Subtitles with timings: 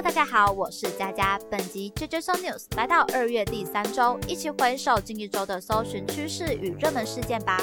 [0.00, 1.36] 大家好，我是佳佳。
[1.50, 7.58] 本集 JJ So News 来到二月第三周，一起回首近一周的搜寻趋势与热门事件吧。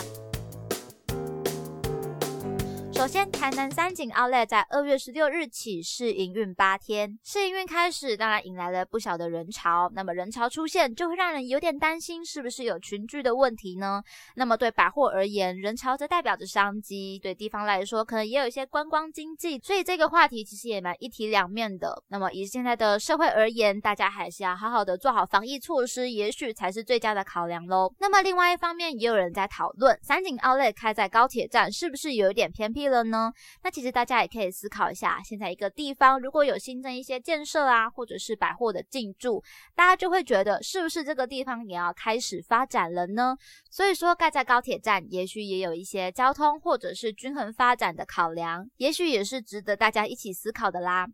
[2.95, 9.91] 首先，台南三井 Outlet 在二月十六日起试营运八天，试营运开始，当然引来了不小的人潮。
[9.93, 14.01] 那么人潮出现，就会让人有点担心，是不是有群聚的问题呢？
[14.37, 19.59] 那么对百货而言，人潮则代表着商机；对地方来说，可能也有一些观光经济。
[19.59, 22.01] 所以这个话题其实也蛮一体两面的。
[22.07, 27.93] 那么以现在的社会而言，大家还是要好好的做好防疫措施，也许才是最佳的考量喽。
[27.99, 32.84] 那么另外一方面，也有人在讨论，三井 Outlet 开在高铁站，是不是有一点偏僻？
[32.87, 33.31] 了呢？
[33.63, 39.43] 那其实大家也可以思考一下，现在一个地方如果有新增一些建设啊，或者是百货的进驻，
[39.75, 43.35] 大家就会觉得是不是这个地方也要开始发展了呢？
[43.69, 51.07] 所以说盖在高铁站，也许也有一些交通或者是均衡发展的考量，也许也是值得大家一起思考的啦。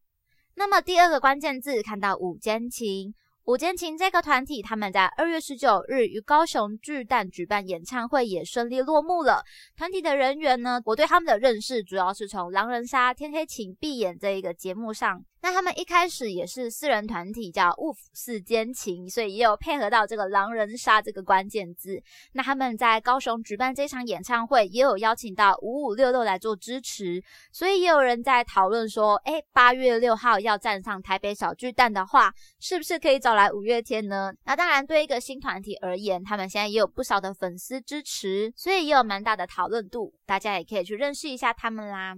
[0.56, 3.14] 那么第二个关键字看到五间情。
[3.46, 9.44] 五间情这个团体，他们在二月十九日于高雄巨蛋举办演唱会，也顺利落幕了。
[9.76, 15.24] 团体的人员呢，我对他们的认识主要是从《狼人杀》《天黑请闭眼》这一个节目上。
[15.44, 22.00] 那他们一开始也是四人团体，叫雾府四间情，所以也有配合到这个狼人杀这个关键字。
[22.34, 27.20] 那他们在高雄举办这场演唱会，也有邀请到五五六六来做支持，
[27.52, 34.34] 所以也有人在讨论说，哎，八月六号要站上台北小巨蛋的话，是不是可以找来五月天呢？
[34.46, 42.16] 那当然，对一个新团体而言，他们现在也有不少的粉丝支持，所以也有蛮大的讨论度，大家也可以去认识一下他们啦。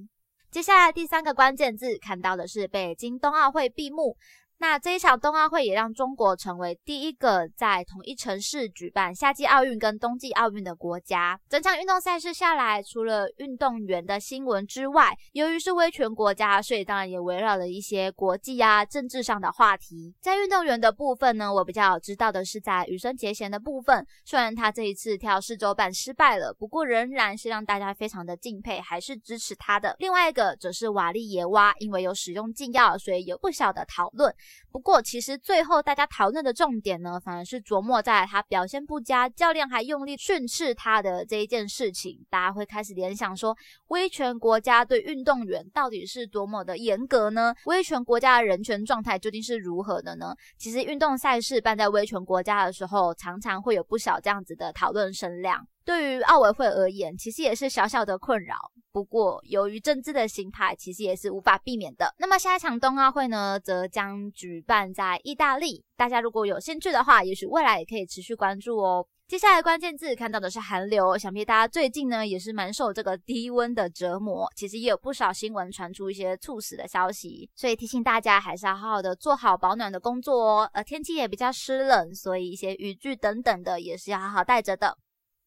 [0.52, 4.16] 接下来第三个关键字看到的是北京冬奥会闭幕。
[4.64, 11.38] 那这一场冬奥会也让中国成为第一个在同一城市举办夏季奥运跟冬季奥运的国家。
[11.50, 20.16] 整场运动赛事下来，除了运动员的新闻之外，由于是威权国家，所以当然也围绕了一些国际啊、政治上的话题。
[20.22, 29.94] 在运动员的部分呢，我比较知道的是在羽生结弦的部分，虽然他这一次跳四周半失败了，不过仍然是让大家非常的敬佩，还是支持他的。
[30.00, 34.34] 另外一个则是瓦利耶娃，因为有使用禁药，所以有不小的讨论。
[34.72, 42.25] 不过，其实最后大家讨论的重点呢，反而是琢磨在他表现不佳，教练还用力训斥他的这一件事情。
[42.30, 43.56] 大家会开始联想说，
[43.90, 47.53] 威权国家对运动员到底是多么的严格呢？
[47.66, 50.34] 威权国家的人权状态究竟是如何的呢？
[50.58, 55.66] 其实，运动赛事办在威权国家的时候，常常会有不少这样子的讨论声量。
[55.85, 58.56] 对于奥委会而言，其实也是小小的困扰。
[58.93, 62.13] 不过，由于政治的形态，其实也是无法避免的。
[62.19, 65.83] 那么，下一场冬奥会呢，则将举办在意大利。
[65.97, 69.03] 大家如果有兴趣的话，也许未来也可以持续关注哦。
[69.27, 74.47] 接下来关键字看到的是寒流，想必大家最近呢也是蛮受这个低温的折磨。
[74.55, 80.69] 其实也有不少新闻传出一些猝死的消息，所以提醒大家还是要好好的做好保暖的工作哦。
[80.73, 84.95] 呃，天气也比较湿冷，所以一些雨具等等的也是要好好带着的。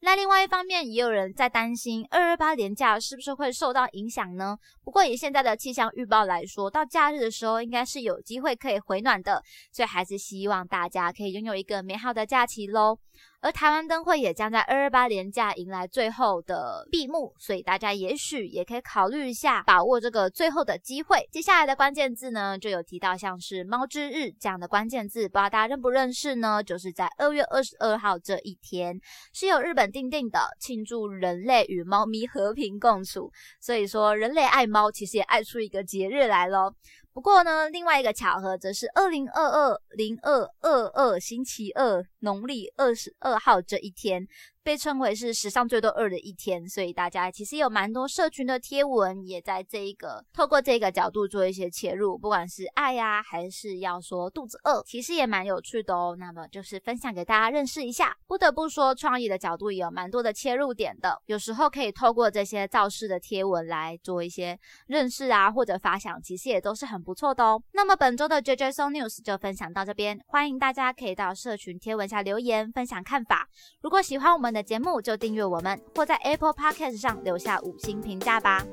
[0.06, 4.56] 那另外一方面，也有人在担心二二八连假是不是会受到影响呢？
[4.84, 12.96] 不过以现在的气象预报来说，到假日的时候应该是有机会可以回暖的，所以还是希望大家可以拥有一个美好的假期喽。
[13.46, 21.24] 而台湾灯会也将在二二八年假迎来最后的闭幕，所以大家也许也可以考虑一下，把握这个最后的机会。
[21.30, 26.60] 接下来的关键字呢，就有提到像是猫之日这样的关键字，不知道大家认不认识呢？
[26.60, 28.98] 就是在二月二十二号这一天，
[29.32, 33.30] 是由日本定定的庆祝人类与猫咪和平共处，
[33.60, 36.74] 所以说人类爱猫，其实也爱出一个节日来咯。
[37.16, 44.28] 不过呢，另外一个巧合则是二零二二零二二二星期二农历二十二号这一天。
[44.66, 56.16] 被称为是史上最多二的一天，所以大家其实有蛮多社群的贴文，也在这一个透过这个角度做一些切入，不管是爱呀，还是要说肚子饿，其实也蛮有趣的哦。
[56.18, 58.12] 那么就是分享给大家认识一下。
[58.26, 67.62] 不得不说，创意的角度也有蛮多的切入点的，有时候可以透过这些造势的贴文来做一些认识啊，或者发想，其实也都是很不错的哦。
[67.72, 73.48] 那么本周的 JJ So News 就分享到这边，欢迎大家可以到社群贴文下留言分享看法。
[73.80, 78.64] 如果喜欢我们，的节目就订阅我们，或在 Apple Podcast 上留下五星评价吧。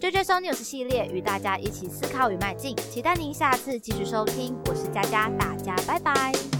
[0.00, 4.56] J J So News 系列与大家一起思考与迈进，期待您下次继续收听。
[4.66, 6.57] 我是佳佳，大家拜拜。